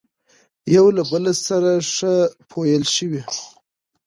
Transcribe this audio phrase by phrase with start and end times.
[0.73, 2.13] يوه له بل سره ښه
[2.51, 3.21] پويل شوي،